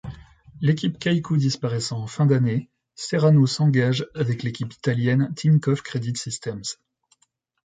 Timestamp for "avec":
4.15-4.41